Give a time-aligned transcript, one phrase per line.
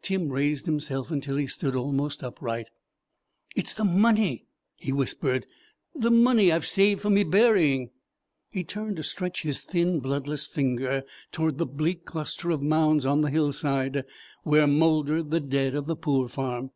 [0.00, 2.70] Tim raised himself until he stood almost upright.
[3.56, 5.44] "It's the money," he whispered,
[5.92, 7.90] "the money I've saved for me burying."
[8.48, 13.22] He turned to stretch his thin, bloodless finger toward the bleak cluster of mounds on
[13.22, 14.04] the hillside
[14.44, 16.70] where mouldered the dead of the poor farm.